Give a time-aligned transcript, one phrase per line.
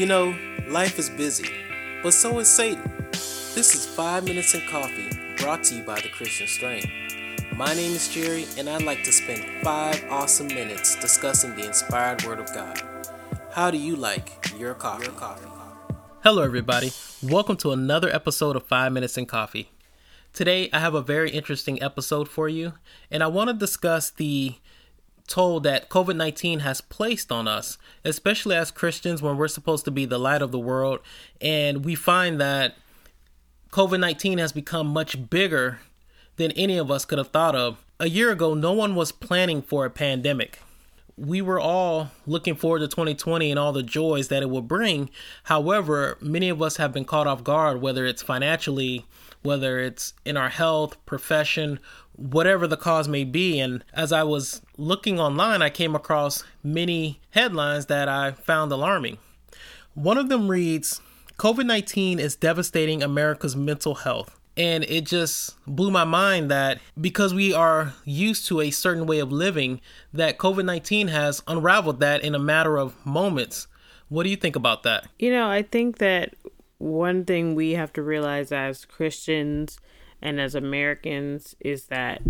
[0.00, 0.34] You know,
[0.66, 1.50] life is busy,
[2.02, 2.90] but so is Satan.
[3.12, 6.88] This is 5 Minutes in Coffee, brought to you by the Christian Strength.
[7.54, 12.24] My name is Jerry, and I'd like to spend 5 awesome minutes discussing the inspired
[12.24, 12.80] Word of God.
[13.52, 15.04] How do you like your coffee?
[15.04, 15.46] Your coffee?
[16.24, 16.92] Hello, everybody.
[17.22, 19.70] Welcome to another episode of 5 Minutes in Coffee.
[20.32, 22.72] Today, I have a very interesting episode for you,
[23.10, 24.54] and I want to discuss the
[25.30, 29.90] toll that COVID 19 has placed on us, especially as Christians when we're supposed to
[29.90, 30.98] be the light of the world.
[31.40, 32.74] And we find that
[33.70, 35.78] COVID 19 has become much bigger
[36.36, 37.84] than any of us could have thought of.
[37.98, 40.58] A year ago, no one was planning for a pandemic.
[41.20, 45.10] We were all looking forward to 2020 and all the joys that it will bring.
[45.44, 49.04] However, many of us have been caught off guard, whether it's financially,
[49.42, 51.78] whether it's in our health, profession,
[52.16, 53.60] whatever the cause may be.
[53.60, 59.18] And as I was looking online, I came across many headlines that I found alarming.
[59.92, 61.02] One of them reads
[61.36, 64.39] COVID 19 is devastating America's mental health.
[64.60, 69.18] And it just blew my mind that because we are used to a certain way
[69.18, 69.80] of living,
[70.12, 73.68] that COVID 19 has unraveled that in a matter of moments.
[74.10, 75.06] What do you think about that?
[75.18, 76.34] You know, I think that
[76.76, 79.78] one thing we have to realize as Christians
[80.20, 82.20] and as Americans is that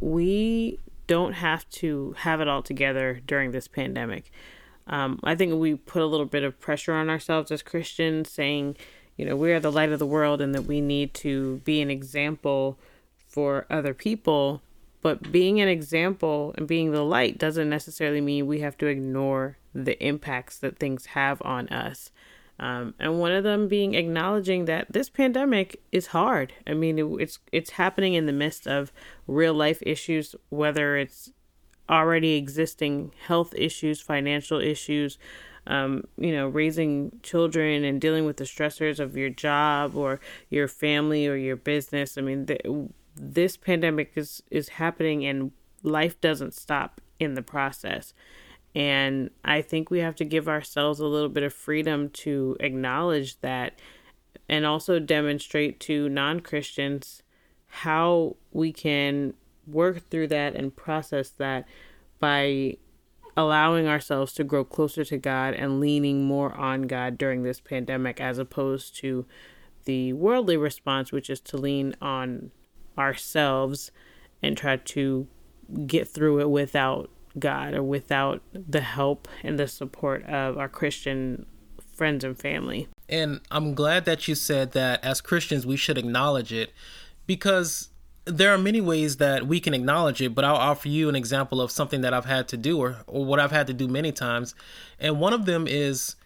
[0.00, 4.32] we don't have to have it all together during this pandemic.
[4.88, 8.76] Um, I think we put a little bit of pressure on ourselves as Christians, saying,
[9.18, 11.82] you know, we are the light of the world and that we need to be
[11.82, 12.78] an example
[13.26, 14.62] for other people.
[15.02, 19.58] But being an example and being the light doesn't necessarily mean we have to ignore
[19.74, 22.10] the impacts that things have on us.
[22.60, 26.52] Um, and one of them being acknowledging that this pandemic is hard.
[26.66, 28.92] I mean, it, it's it's happening in the midst of
[29.28, 31.30] real life issues, whether it's
[31.88, 35.18] already existing health issues, financial issues,
[35.68, 40.66] um, you know, raising children and dealing with the stressors of your job or your
[40.66, 42.18] family or your business.
[42.18, 48.14] I mean, the, this pandemic is is happening, and life doesn't stop in the process.
[48.74, 53.40] And I think we have to give ourselves a little bit of freedom to acknowledge
[53.40, 53.78] that
[54.48, 57.22] and also demonstrate to non Christians
[57.66, 59.34] how we can
[59.66, 61.66] work through that and process that
[62.18, 62.76] by
[63.38, 68.20] allowing ourselves to grow closer to God and leaning more on God during this pandemic
[68.20, 69.26] as opposed to
[69.84, 72.50] the worldly response, which is to lean on
[72.98, 73.92] ourselves
[74.42, 75.28] and try to
[75.86, 81.46] get through it without God or without the help and the support of our Christian
[81.94, 82.88] friends and family.
[83.08, 86.72] And I'm glad that you said that as Christians, we should acknowledge it
[87.24, 87.90] because
[88.28, 91.60] there are many ways that we can acknowledge it, but I'll offer you an example
[91.60, 94.12] of something that I've had to do or, or what I've had to do many
[94.12, 94.54] times.
[95.00, 96.16] And one of them is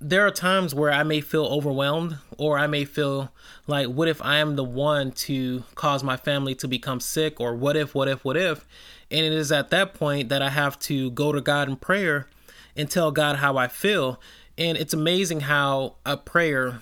[0.00, 3.32] there are times where I may feel overwhelmed or I may feel
[3.66, 7.40] like, what if I am the one to cause my family to become sick?
[7.40, 8.66] Or what if, what if, what if?
[9.10, 12.26] And it is at that point that I have to go to God in prayer
[12.76, 14.20] and tell God how I feel.
[14.58, 16.80] And it's amazing how a prayer,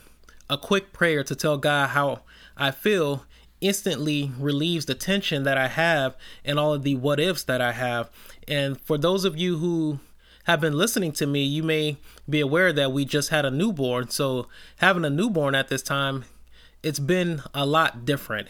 [0.48, 2.20] a quick prayer to tell God how
[2.56, 3.24] I feel,
[3.60, 7.72] instantly relieves the tension that I have and all of the what ifs that I
[7.72, 8.10] have.
[8.48, 10.00] And for those of you who
[10.44, 11.96] have been listening to me, you may
[12.28, 14.08] be aware that we just had a newborn.
[14.10, 16.24] So having a newborn at this time,
[16.82, 18.48] it's been a lot different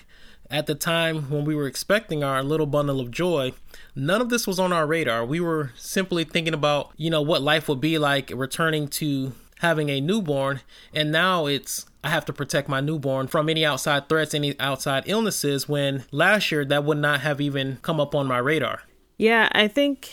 [0.50, 3.52] at the time when we were expecting our little bundle of joy,
[3.94, 5.24] none of this was on our radar.
[5.24, 9.88] We were simply thinking about, you know, what life would be like returning to having
[9.88, 10.60] a newborn.
[10.92, 15.04] And now it's, I have to protect my newborn from any outside threats, any outside
[15.06, 18.82] illnesses, when last year that would not have even come up on my radar.
[19.18, 20.10] Yeah, I think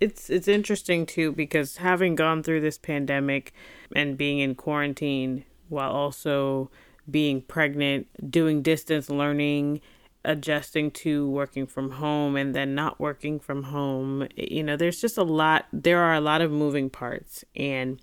[0.00, 3.52] it's it's interesting too because having gone through this pandemic
[3.94, 6.70] and being in quarantine while also
[7.10, 9.80] being pregnant, doing distance learning,
[10.24, 14.26] adjusting to working from home and then not working from home.
[14.36, 18.00] You know, there's just a lot, there are a lot of moving parts, and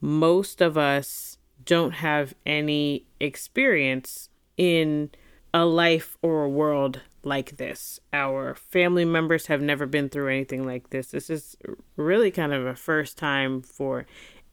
[0.00, 1.37] most of us
[1.68, 5.10] don't have any experience in
[5.52, 8.00] a life or a world like this.
[8.10, 11.08] Our family members have never been through anything like this.
[11.08, 11.58] This is
[11.96, 14.06] really kind of a first time for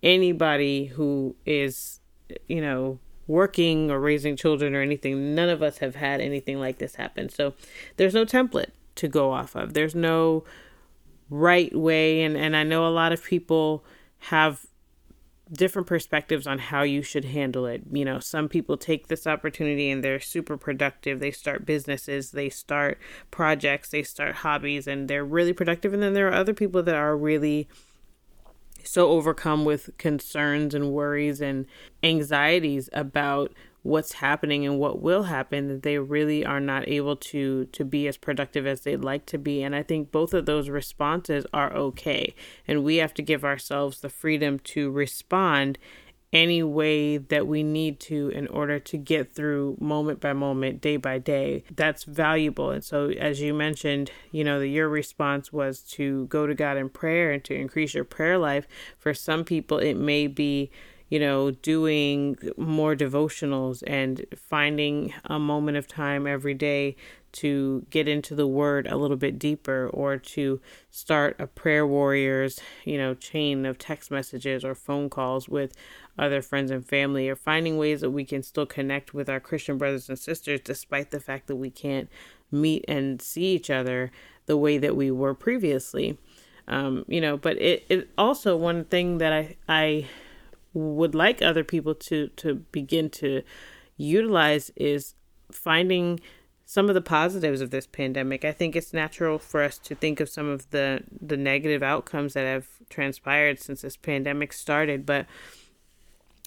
[0.03, 2.01] anybody who is,
[2.49, 5.33] you know, working or raising children or anything.
[5.33, 7.29] None of us have had anything like this happen.
[7.29, 7.53] So
[7.95, 9.73] there's no template to go off of.
[9.73, 10.43] There's no
[11.29, 13.85] right way and and I know a lot of people
[14.19, 14.67] have
[15.51, 17.83] different perspectives on how you should handle it.
[17.91, 21.19] You know, some people take this opportunity and they're super productive.
[21.19, 22.99] They start businesses, they start
[23.31, 26.95] projects, they start hobbies and they're really productive and then there are other people that
[26.95, 27.67] are really
[28.83, 31.65] so overcome with concerns and worries and
[32.03, 33.51] anxieties about
[33.85, 38.07] what's happening and what will happen that they really are not able to to be
[38.07, 41.71] as productive as they'd like to be and i think both of those responses are
[41.71, 42.33] okay
[42.67, 45.77] and we have to give ourselves the freedom to respond
[46.33, 50.97] any way that we need to in order to get through moment by moment, day
[50.97, 51.63] by day.
[51.73, 52.71] That's valuable.
[52.71, 56.75] And so, as you mentioned, you know, that your response was to go to God
[56.75, 58.67] in prayer and to increase your prayer life.
[58.97, 60.71] For some people, it may be
[61.09, 66.95] you know, doing more devotionals and finding a moment of time every day
[67.31, 72.61] to get into the word a little bit deeper or to start a prayer warriors,
[72.85, 75.73] you know, chain of text messages or phone calls with
[76.17, 79.77] other friends and family or finding ways that we can still connect with our Christian
[79.77, 82.09] brothers and sisters despite the fact that we can't
[82.51, 84.11] meet and see each other
[84.45, 86.17] the way that we were previously.
[86.69, 90.07] Um, you know, but it, it also one thing that I I
[90.75, 93.41] would like other people to to begin to
[93.97, 95.15] utilize is
[95.51, 96.19] finding
[96.65, 98.43] some of the positives of this pandemic.
[98.43, 102.33] I think it's natural for us to think of some of the the negative outcomes
[102.33, 105.25] that have transpired since this pandemic started, but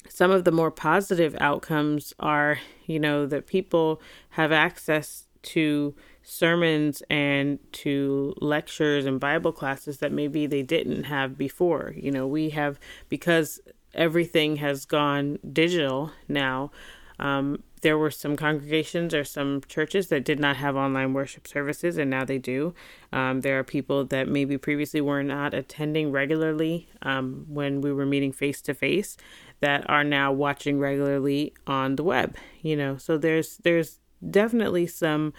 [0.08, 4.00] some of the more positive outcomes are, you know, that people
[4.31, 11.38] have access to sermons and to lectures and Bible classes that maybe they didn't have
[11.38, 11.94] before.
[11.96, 12.78] You know, we have
[13.08, 13.60] because
[13.98, 16.70] everything has gone digital now.
[17.18, 21.98] Um, there were some congregations or some churches that did not have online worship services,
[21.98, 22.74] and now they do.
[23.12, 28.06] Um, there are people that maybe previously were not attending regularly um, when we were
[28.06, 29.16] meeting face to face
[29.60, 32.36] that are now watching regularly on the web.
[32.62, 33.98] You know, so there's there's
[34.30, 35.32] definitely some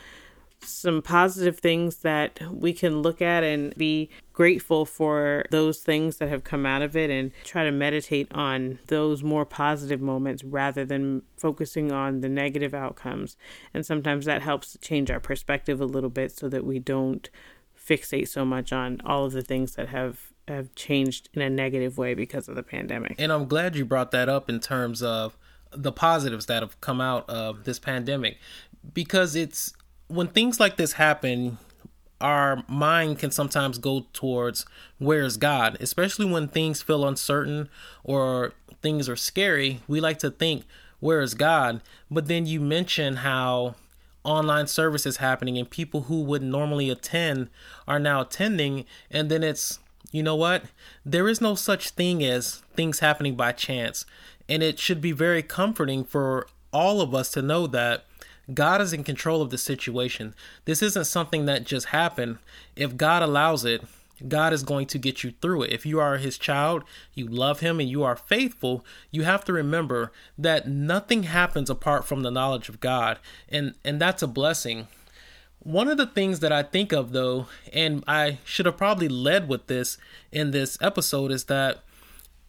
[0.61, 6.29] some positive things that we can look at and be grateful for those things that
[6.29, 10.85] have come out of it and try to meditate on those more positive moments rather
[10.85, 13.35] than focusing on the negative outcomes.
[13.73, 17.29] And sometimes that helps change our perspective a little bit so that we don't
[17.77, 21.97] fixate so much on all of the things that have have changed in a negative
[21.97, 23.15] way because of the pandemic.
[23.19, 25.37] And I'm glad you brought that up in terms of
[25.71, 28.39] the positives that have come out of this pandemic
[28.93, 29.73] because it's
[30.09, 31.59] when things like this happen,
[32.19, 34.65] our mind can sometimes go towards
[34.97, 37.69] where's God, especially when things feel uncertain
[38.03, 39.79] or things are scary.
[39.87, 40.65] We like to think,
[40.99, 41.81] where is God?
[42.11, 43.75] But then you mention how
[44.23, 47.49] online services happening and people who would normally attend
[47.87, 49.79] are now attending and then it's
[50.11, 50.63] you know what
[51.05, 54.05] there is no such thing as things happening by chance
[54.49, 58.03] and it should be very comforting for all of us to know that
[58.53, 60.33] God is in control of the situation.
[60.65, 62.37] This isn't something that just happened.
[62.75, 63.83] If God allows it,
[64.27, 65.71] God is going to get you through it.
[65.71, 69.53] If you are his child, you love him, and you are faithful, you have to
[69.53, 73.19] remember that nothing happens apart from the knowledge of God.
[73.47, 74.87] And and that's a blessing.
[75.59, 79.47] One of the things that I think of though, and I should have probably led
[79.47, 79.97] with this
[80.31, 81.83] in this episode, is that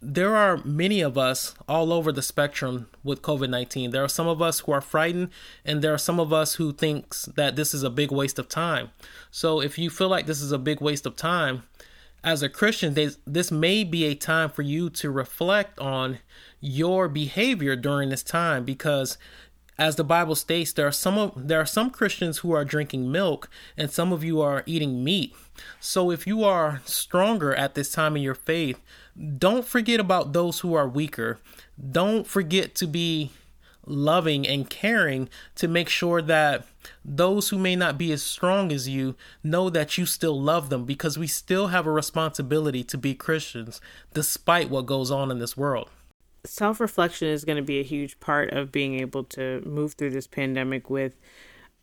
[0.02, 3.93] there are many of us all over the spectrum with COVID-19.
[3.93, 5.29] There are some of us who are frightened
[5.64, 8.49] and there are some of us who thinks that this is a big waste of
[8.49, 8.91] time.
[9.31, 11.64] So if you feel like this is a big waste of time,
[12.23, 12.94] as a Christian,
[13.26, 16.19] this may be a time for you to reflect on
[16.61, 19.17] your behavior during this time because
[19.81, 23.10] as the Bible states, there are some of, there are some Christians who are drinking
[23.10, 25.34] milk, and some of you are eating meat.
[25.81, 28.79] So if you are stronger at this time in your faith,
[29.39, 31.39] don't forget about those who are weaker.
[31.91, 33.31] Don't forget to be
[33.87, 36.67] loving and caring to make sure that
[37.03, 40.84] those who may not be as strong as you know that you still love them
[40.84, 43.81] because we still have a responsibility to be Christians
[44.13, 45.89] despite what goes on in this world
[46.44, 50.11] self reflection is going to be a huge part of being able to move through
[50.11, 51.17] this pandemic with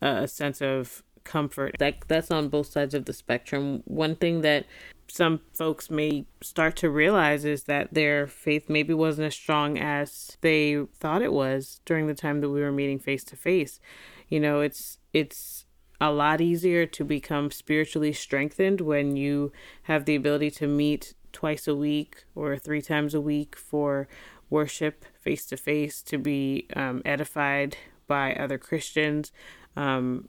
[0.00, 1.76] a sense of comfort.
[1.78, 3.82] That that's on both sides of the spectrum.
[3.84, 4.66] One thing that
[5.08, 10.36] some folks may start to realize is that their faith maybe wasn't as strong as
[10.42, 13.80] they thought it was during the time that we were meeting face to face.
[14.28, 15.64] You know, it's it's
[16.00, 19.52] a lot easier to become spiritually strengthened when you
[19.84, 24.08] have the ability to meet twice a week or three times a week for
[24.50, 27.76] worship face to face, to be um, edified
[28.06, 29.32] by other Christians,
[29.76, 30.28] um,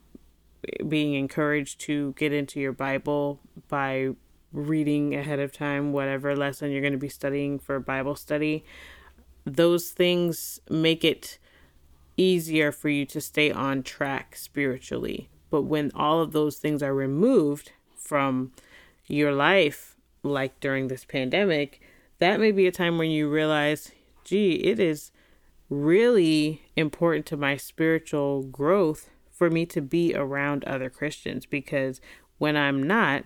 [0.86, 4.10] being encouraged to get into your Bible by
[4.52, 8.64] reading ahead of time whatever lesson you're going to be studying for Bible study.
[9.44, 11.38] Those things make it
[12.16, 15.30] easier for you to stay on track spiritually.
[15.48, 18.52] But when all of those things are removed from
[19.06, 21.80] your life, like during this pandemic,
[22.18, 23.90] that may be a time when you realize,
[24.30, 25.10] gee, it is
[25.68, 32.00] really important to my spiritual growth for me to be around other Christians because
[32.38, 33.24] when I'm not,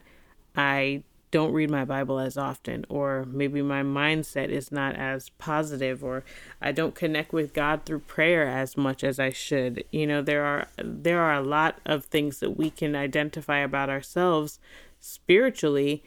[0.57, 6.03] I don't read my Bible as often, or maybe my mindset is not as positive,
[6.03, 6.25] or
[6.63, 9.85] I don't connect with God through prayer as much as I should.
[9.91, 13.91] You know, there are there are a lot of things that we can identify about
[13.91, 14.59] ourselves
[15.01, 16.03] spiritually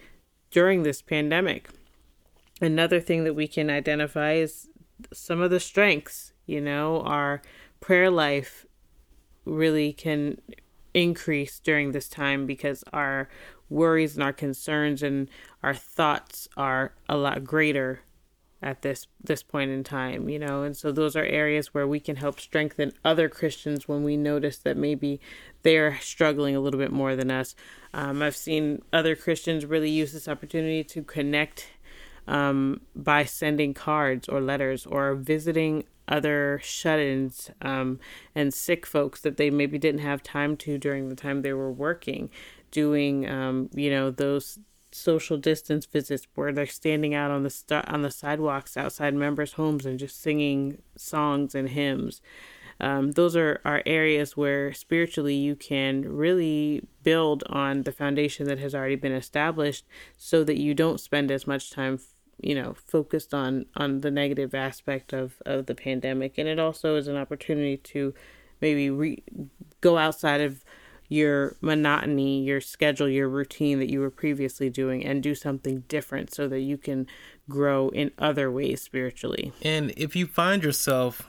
[0.49, 1.69] during this pandemic.
[2.59, 4.69] Another thing that we can identify is
[5.13, 7.41] some of the strengths, you know, our
[7.79, 8.65] prayer life
[9.45, 10.37] really can
[10.93, 13.29] increase during this time because our
[13.69, 15.29] worries and our concerns and
[15.61, 18.01] our thoughts are a lot greater
[18.59, 20.63] at this this point in time you know?
[20.63, 24.57] And so those are areas where we can help strengthen other christians when we notice
[24.59, 25.19] that maybe
[25.61, 27.55] they're struggling a little bit more than us.
[27.93, 31.67] Um, i've seen other christians really use this opportunity to connect
[32.27, 37.99] um, by sending cards or letters or visiting other shut-ins um,
[38.33, 41.71] and sick folks that they maybe didn't have time to during the time they were
[41.71, 42.29] working
[42.71, 44.59] doing um, you know those
[44.91, 49.53] social distance visits where they're standing out on the st- on the sidewalks outside members'
[49.53, 52.21] homes and just singing songs and hymns.
[52.79, 58.59] Um, those are, are areas where spiritually you can really build on the foundation that
[58.59, 61.99] has already been established so that you don't spend as much time
[62.39, 66.95] you know focused on on the negative aspect of of the pandemic and it also
[66.95, 68.13] is an opportunity to
[68.61, 69.23] maybe re-
[69.81, 70.63] go outside of
[71.09, 76.33] your monotony, your schedule, your routine that you were previously doing and do something different
[76.33, 77.07] so that you can
[77.49, 79.53] grow in other ways spiritually.
[79.61, 81.21] And if you find yourself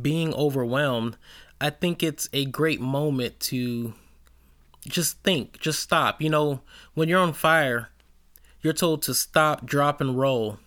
[0.00, 1.18] being overwhelmed,
[1.60, 3.94] I think it's a great moment to
[4.86, 6.22] just think, just stop.
[6.22, 6.60] You know,
[6.94, 7.90] when you're on fire,
[8.66, 10.58] you're told to stop, drop, and roll.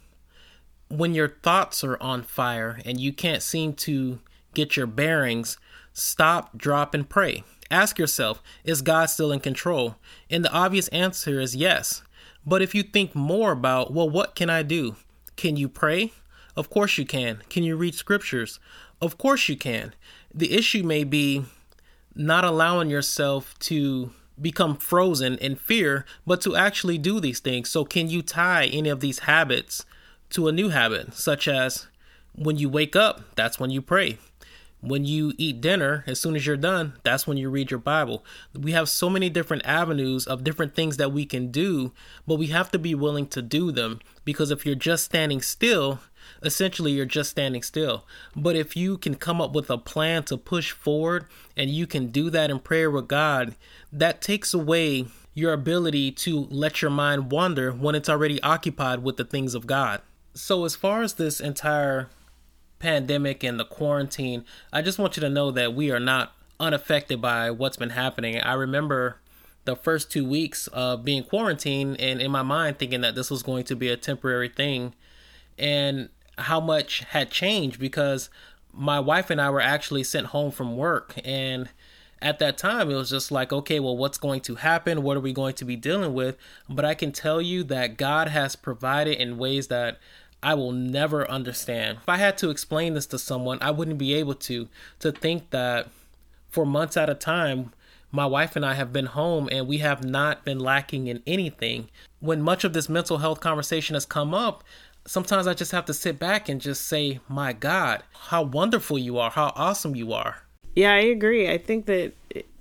[0.87, 4.19] When your thoughts are on fire and you can't seem to
[4.53, 5.57] get your bearings,
[5.91, 7.43] stop, drop, and pray.
[7.69, 9.97] Ask yourself, is God still in control?
[10.29, 12.01] And the obvious answer is yes.
[12.45, 14.95] But if you think more about, well, what can I do?
[15.35, 16.13] Can you pray?
[16.55, 17.43] Of course you can.
[17.49, 18.61] Can you read scriptures?
[19.01, 19.93] Of course you can.
[20.33, 21.43] The issue may be
[22.15, 27.69] not allowing yourself to become frozen in fear, but to actually do these things.
[27.69, 29.85] So, can you tie any of these habits
[30.31, 31.87] to a new habit, such as
[32.33, 34.17] when you wake up, that's when you pray
[34.81, 38.23] when you eat dinner, as soon as you're done, that's when you read your Bible.
[38.53, 41.91] We have so many different avenues of different things that we can do,
[42.25, 45.99] but we have to be willing to do them because if you're just standing still,
[46.41, 48.05] essentially you're just standing still.
[48.35, 51.25] But if you can come up with a plan to push forward
[51.57, 53.55] and you can do that in prayer with God,
[53.91, 59.17] that takes away your ability to let your mind wander when it's already occupied with
[59.17, 60.01] the things of God.
[60.33, 62.09] So, as far as this entire
[62.79, 67.21] pandemic and the quarantine, I just want you to know that we are not unaffected
[67.21, 68.39] by what's been happening.
[68.39, 69.17] I remember
[69.65, 73.43] the first two weeks of being quarantined and in my mind thinking that this was
[73.43, 74.93] going to be a temporary thing.
[75.57, 78.29] And how much had changed because
[78.73, 81.15] my wife and I were actually sent home from work.
[81.23, 81.69] And
[82.21, 85.03] at that time it was just like okay well what's going to happen?
[85.03, 86.37] What are we going to be dealing with?
[86.69, 89.99] But i can tell you that god has provided in ways that
[90.41, 91.99] I will never understand.
[92.01, 94.67] If I had to explain this to someone, I wouldn't be able to.
[94.99, 95.89] To think that
[96.49, 97.73] for months at a time,
[98.11, 101.89] my wife and I have been home and we have not been lacking in anything.
[102.19, 104.63] When much of this mental health conversation has come up,
[105.05, 109.17] sometimes I just have to sit back and just say, My God, how wonderful you
[109.17, 110.43] are, how awesome you are.
[110.75, 111.49] Yeah, I agree.
[111.49, 112.13] I think that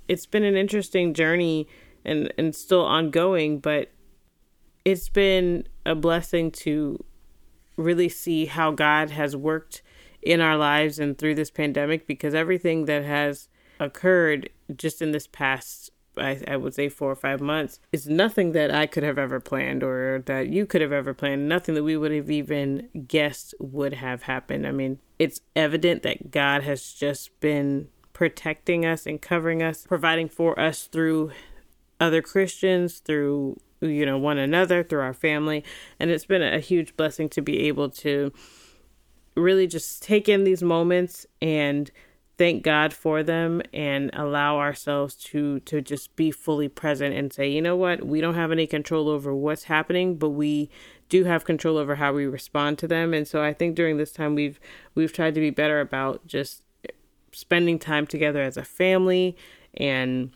[0.08, 1.68] it's been an interesting journey
[2.04, 3.90] and, and still ongoing, but
[4.85, 7.04] it's been a blessing to
[7.78, 9.82] really see how God has worked
[10.20, 13.49] in our lives and through this pandemic because everything that has
[13.80, 18.50] occurred just in this past I, I, would say four or five months is nothing
[18.50, 21.85] that I could have ever planned or that you could have ever planned, nothing that
[21.85, 24.66] we would have even guessed would have happened.
[24.66, 30.28] I mean, it's evident that God has just been protecting us and covering us, providing
[30.28, 31.30] for us through
[32.00, 35.64] other Christians, through you know one another through our family
[36.00, 38.32] and it's been a huge blessing to be able to
[39.37, 41.90] really just take in these moments and
[42.38, 47.49] thank God for them and allow ourselves to to just be fully present and say,
[47.49, 50.70] you know what, we don't have any control over what's happening, but we
[51.08, 53.12] do have control over how we respond to them.
[53.12, 54.61] And so I think during this time we've
[54.94, 56.62] we've tried to be better about just
[57.32, 59.37] spending time together as a family
[59.75, 60.30] and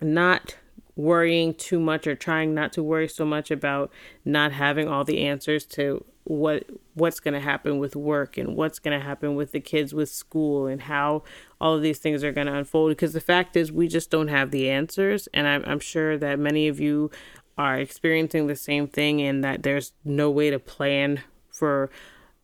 [0.00, 0.56] not
[0.98, 3.88] worrying too much or trying not to worry so much about
[4.24, 6.64] not having all the answers to what
[6.94, 10.10] what's going to happen with work and what's going to happen with the kids with
[10.10, 11.22] school and how
[11.60, 12.90] all of these things are going to unfold.
[12.90, 15.28] Because the fact is we just don't have the answers.
[15.32, 17.12] And I'm, I'm sure that many of you
[17.56, 21.90] are experiencing the same thing and that there's no way to plan for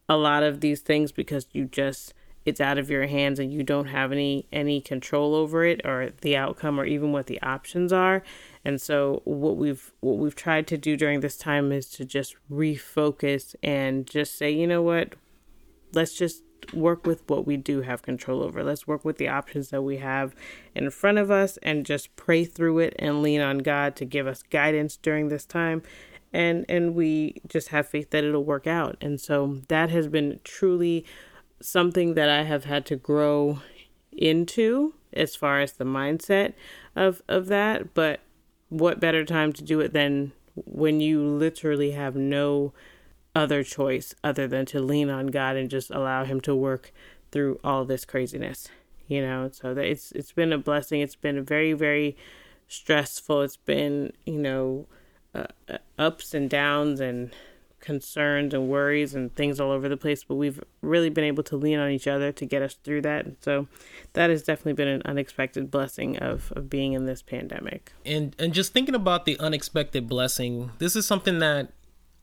[0.08, 2.14] a lot of these things because you just
[2.44, 6.10] it's out of your hands and you don't have any any control over it or
[6.20, 8.22] the outcome or even what the options are.
[8.64, 12.36] And so what we've what we've tried to do during this time is to just
[12.50, 15.14] refocus and just say you know what?
[15.92, 18.64] Let's just work with what we do have control over.
[18.64, 20.34] Let's work with the options that we have
[20.74, 24.26] in front of us and just pray through it and lean on god to give
[24.26, 25.82] us guidance during this time.
[26.32, 28.96] And and we just have faith that it'll work out.
[29.00, 31.06] And so that has been truly
[31.60, 33.60] something that I have had to grow
[34.12, 36.54] into as far as the mindset
[36.94, 38.20] of of that but
[38.68, 42.72] what better time to do it than when you literally have no
[43.34, 46.92] other choice other than to lean on God and just allow him to work
[47.32, 48.68] through all this craziness
[49.08, 49.50] you know?
[49.52, 51.00] So that it's it's been a blessing.
[51.00, 52.16] It's been very very
[52.68, 53.42] stressful.
[53.42, 54.86] It's been you know
[55.34, 57.32] uh, uh ups and downs and
[57.84, 61.56] concerns and worries and things all over the place, but we've really been able to
[61.56, 63.26] lean on each other to get us through that.
[63.42, 63.68] So
[64.14, 67.92] that has definitely been an unexpected blessing of, of being in this pandemic.
[68.04, 71.72] And and just thinking about the unexpected blessing, this is something that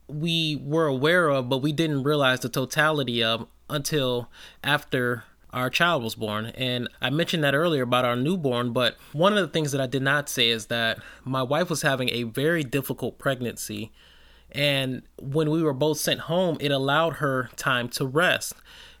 [0.08, 4.28] we were aware of, but we didn't realize the totality of until
[4.62, 6.46] after our child was born.
[6.46, 9.86] And I mentioned that earlier about our newborn, but one of the things that I
[9.86, 13.92] did not say is that my wife was having a very difficult pregnancy
[14.52, 18.54] and when we were both sent home, it allowed her time to rest.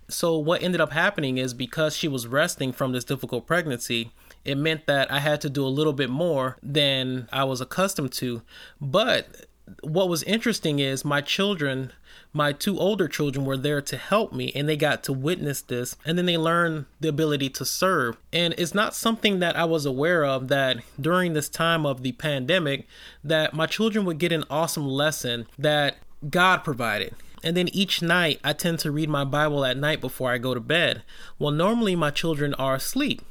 [0.08, 4.12] So, what ended up happening is because she was resting from this difficult pregnancy,
[4.44, 8.12] it meant that I had to do a little bit more than I was accustomed
[8.14, 8.42] to.
[8.80, 9.46] But
[9.82, 11.92] what was interesting is my children
[12.32, 15.96] my two older children were there to help me and they got to witness this
[16.04, 18.16] and then they learned the ability to serve.
[18.32, 22.12] And it's not something that i was aware of that during this time of the
[22.12, 22.86] pandemic
[23.22, 25.96] that my children would get an awesome lesson that
[26.28, 27.14] god provided.
[27.44, 30.54] And then each night i tend to read my bible at night before i go
[30.54, 31.02] to bed.
[31.38, 33.22] Well normally my children are asleep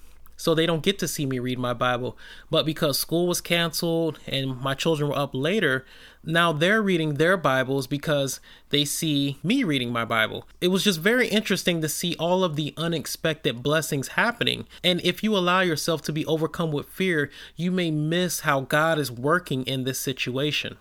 [0.41, 2.17] so they don't get to see me read my Bible.
[2.49, 5.85] But because school was canceled and my children were up later,
[6.23, 10.47] now they're reading their Bibles because they see me reading my Bible.
[10.59, 14.65] It was just very interesting to see all of the unexpected blessings happening.
[14.83, 18.97] And if you allow yourself to be overcome with fear, you may miss how God
[18.97, 20.77] is working in this situation.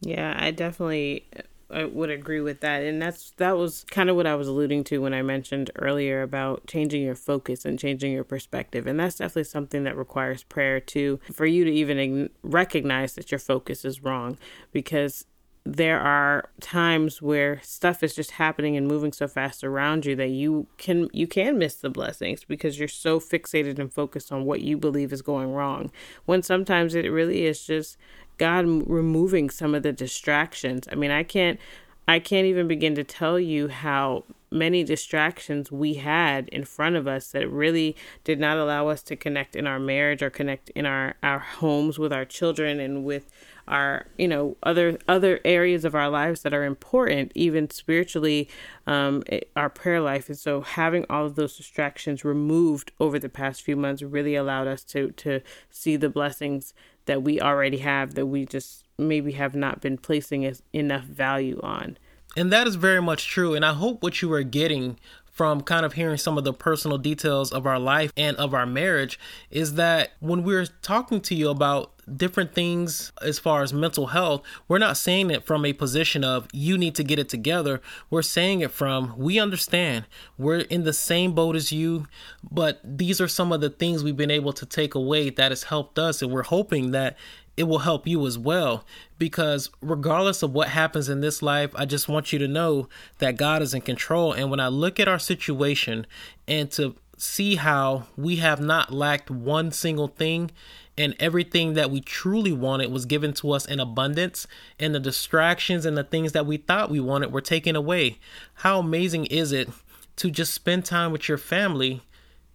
[0.00, 1.26] Yeah, I definitely
[1.70, 2.82] I would agree with that.
[2.82, 6.22] And that's that was kind of what I was alluding to when I mentioned earlier
[6.22, 8.86] about changing your focus and changing your perspective.
[8.86, 13.38] And that's definitely something that requires prayer too for you to even recognize that your
[13.38, 14.38] focus is wrong
[14.72, 15.26] because
[15.66, 20.28] there are times where stuff is just happening and moving so fast around you that
[20.28, 24.60] you can you can miss the blessings because you're so fixated and focused on what
[24.60, 25.90] you believe is going wrong
[26.26, 27.96] when sometimes it really is just
[28.38, 30.88] God removing some of the distractions.
[30.90, 31.58] I mean, I can't
[32.06, 37.08] I can't even begin to tell you how many distractions we had in front of
[37.08, 40.86] us that really did not allow us to connect in our marriage or connect in
[40.86, 43.30] our our homes with our children and with
[43.66, 48.48] our you know other other areas of our lives that are important even spiritually
[48.86, 50.28] um it, our prayer life.
[50.28, 54.66] And so having all of those distractions removed over the past few months really allowed
[54.66, 56.74] us to to see the blessings
[57.06, 61.98] that we already have that we just maybe have not been placing enough value on.
[62.36, 63.54] And that is very much true.
[63.54, 64.98] And i hope what you are getting
[65.34, 68.64] from kind of hearing some of the personal details of our life and of our
[68.64, 69.18] marriage
[69.50, 74.42] is that when we're talking to you about different things as far as mental health,
[74.68, 77.80] we're not saying it from a position of you need to get it together.
[78.10, 80.04] We're saying it from we understand
[80.38, 82.06] we're in the same boat as you,
[82.48, 85.64] but these are some of the things we've been able to take away that has
[85.64, 87.16] helped us, and we're hoping that
[87.56, 88.84] it will help you as well.
[89.18, 92.88] Because regardless of what happens in this life, I just want you to know
[93.18, 94.32] that God is in control.
[94.32, 96.06] And when I look at our situation
[96.48, 100.50] and to see how we have not lacked one single thing
[100.96, 104.46] and everything that we truly wanted was given to us in abundance
[104.78, 108.18] and the distractions and the things that we thought we wanted were taken away
[108.54, 109.68] how amazing is it
[110.16, 112.02] to just spend time with your family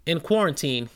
[0.06, 0.90] in quarantine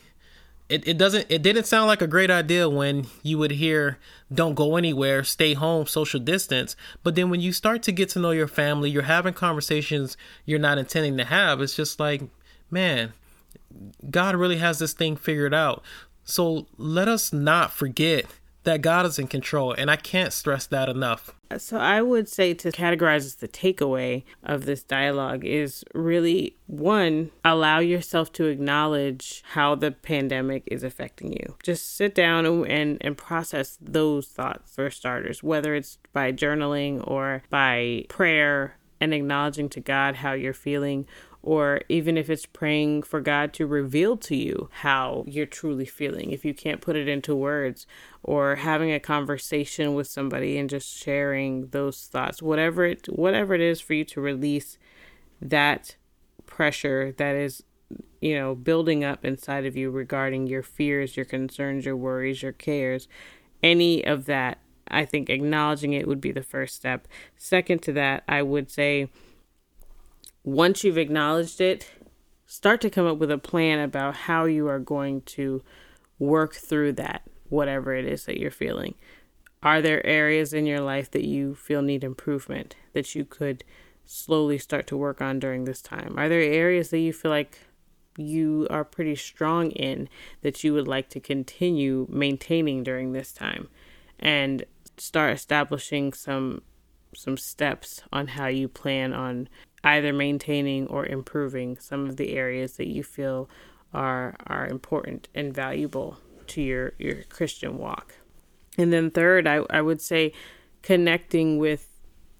[0.68, 3.98] it, it doesn't it didn't sound like a great idea when you would hear
[4.32, 6.74] don't go anywhere stay home social distance.
[7.02, 10.58] But then when you start to get to know your family you're having conversations you're
[10.58, 12.22] not intending to have it's just like
[12.70, 13.12] man
[14.10, 15.82] god really has this thing figured out.
[16.24, 18.24] So let us not forget
[18.64, 21.34] that God is in control, and I can't stress that enough.
[21.58, 27.78] So I would say to categorize the takeaway of this dialogue is really one, allow
[27.78, 31.56] yourself to acknowledge how the pandemic is affecting you.
[31.62, 37.42] Just sit down and, and process those thoughts for starters, whether it's by journaling or
[37.50, 41.06] by prayer and acknowledging to God how you're feeling
[41.44, 46.30] or even if it's praying for God to reveal to you how you're truly feeling,
[46.30, 47.86] if you can't put it into words,
[48.22, 53.60] or having a conversation with somebody and just sharing those thoughts, whatever it whatever it
[53.60, 54.78] is for you to release
[55.42, 55.96] that
[56.46, 57.62] pressure that is
[58.22, 62.52] you know building up inside of you regarding your fears, your concerns, your worries, your
[62.52, 63.06] cares,
[63.62, 67.06] any of that, I think acknowledging it would be the first step.
[67.36, 69.10] Second to that, I would say
[70.44, 71.90] once you've acknowledged it,
[72.46, 75.62] start to come up with a plan about how you are going to
[76.18, 78.94] work through that, whatever it is that you're feeling.
[79.62, 83.64] Are there areas in your life that you feel need improvement that you could
[84.04, 86.14] slowly start to work on during this time?
[86.18, 87.58] Are there areas that you feel like
[88.18, 90.08] you are pretty strong in
[90.42, 93.68] that you would like to continue maintaining during this time?
[94.18, 94.64] And
[94.98, 96.60] start establishing some
[97.14, 99.48] some steps on how you plan on
[99.82, 103.48] either maintaining or improving some of the areas that you feel
[103.92, 108.16] are are important and valuable to your your Christian walk.
[108.76, 110.32] And then third, I, I would say
[110.82, 111.88] connecting with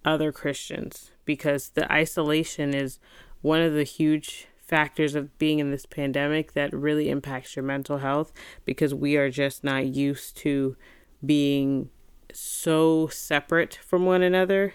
[0.05, 2.99] other Christians because the isolation is
[3.41, 7.99] one of the huge factors of being in this pandemic that really impacts your mental
[7.99, 8.33] health
[8.65, 10.77] because we are just not used to
[11.25, 11.91] being
[12.37, 14.75] so separate from one another.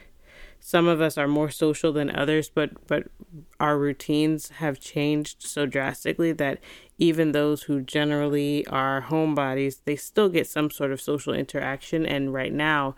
[0.60, 3.08] Some of us are more social than others but but
[3.60, 6.60] our routines have changed so drastically that
[6.98, 12.06] even those who generally are homebodies they still get some sort of social interaction.
[12.06, 12.96] And right now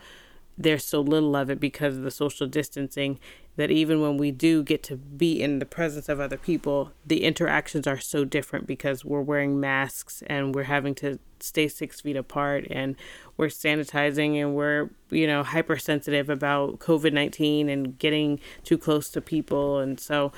[0.64, 3.20] there's so little of it because of the social distancing
[3.58, 7.24] that even when we do get to be in the presence of other people, the
[7.24, 12.16] interactions are so different because we're wearing masks and we're having to stay six feet
[12.16, 12.96] apart and
[13.36, 19.22] we're sanitizing and we're, you know, hypersensitive about COVID 19 and getting too close to
[19.22, 19.80] people.
[19.80, 20.32] And so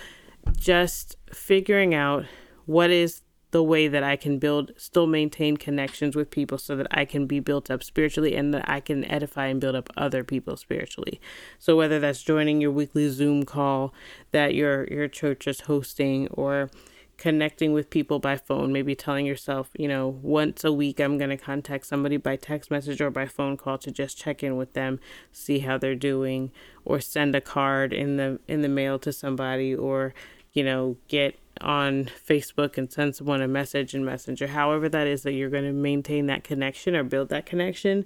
[0.57, 2.25] just figuring out
[2.65, 3.21] what is
[3.53, 7.27] the way that I can build, still maintain connections with people so that I can
[7.27, 11.21] be built up spiritually and that I can edify and build up other people spiritually.
[11.59, 13.93] So whether that's joining your weekly Zoom call
[14.31, 16.71] that your your church is hosting or
[17.17, 21.29] connecting with people by phone, maybe telling yourself, you know, once a week I'm going
[21.29, 24.73] to contact somebody by text message or by phone call to just check in with
[24.73, 24.99] them,
[25.31, 26.51] see how they're doing,
[26.85, 30.15] or send a card in the in the mail to somebody or,
[30.53, 35.23] you know, get on Facebook and send someone a message in Messenger, however that is
[35.23, 38.05] that you're going to maintain that connection or build that connection,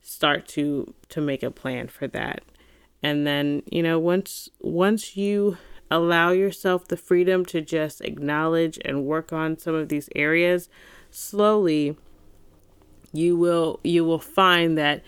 [0.00, 2.42] start to to make a plan for that.
[3.02, 5.58] And then, you know, once once you
[5.90, 10.68] allow yourself the freedom to just acknowledge and work on some of these areas,
[11.10, 11.96] slowly
[13.12, 15.02] you will you will find that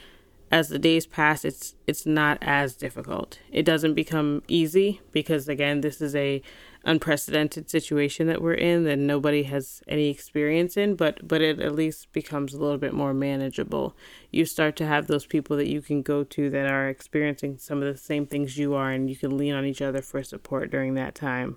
[0.51, 3.39] as the days pass it's it's not as difficult.
[3.53, 6.43] It doesn't become easy because again, this is a
[6.85, 11.75] unprecedented situation that we're in that nobody has any experience in but but it at
[11.75, 13.95] least becomes a little bit more manageable
[14.31, 17.83] you start to have those people that you can go to that are experiencing some
[17.83, 20.71] of the same things you are and you can lean on each other for support
[20.71, 21.55] during that time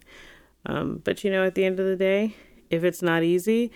[0.65, 2.35] um, but you know at the end of the day
[2.69, 3.71] if it's not easy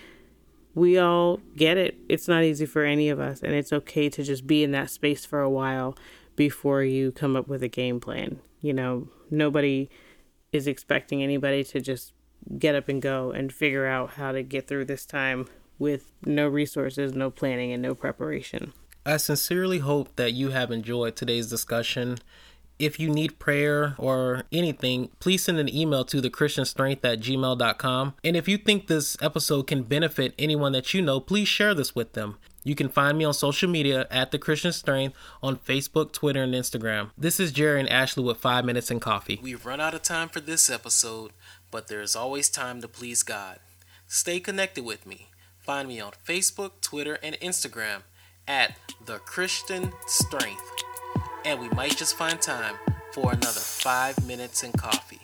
[0.74, 4.22] we all get it it's not easy for any of us and it's okay to
[4.22, 5.96] just be in that space for a while
[6.36, 9.88] before you come up with a game plan you know nobody
[10.52, 12.12] is expecting anybody to just
[12.58, 15.46] get up and go and figure out how to get through this time
[15.78, 18.72] with no resources, no planning, and no preparation.
[19.06, 22.18] I sincerely hope that you have enjoyed today's discussion.
[22.78, 28.14] If you need prayer or anything, please send an email to thechristianstrength at gmail.com.
[28.22, 31.96] And if you think this episode can benefit anyone that you know, please share this
[31.96, 32.38] with them.
[32.62, 36.54] You can find me on social media at The Christian Strength on Facebook, Twitter, and
[36.54, 37.10] Instagram.
[37.16, 39.40] This is Jerry and Ashley with 5 Minutes and Coffee.
[39.42, 41.32] We've run out of time for this episode,
[41.70, 43.58] but there is always time to please God.
[44.06, 45.28] Stay connected with me.
[45.58, 48.02] Find me on Facebook, Twitter, and Instagram
[48.46, 50.87] at The Christian Strength.
[51.44, 52.74] And we might just find time
[53.12, 55.20] for another 5 Minutes in Coffee.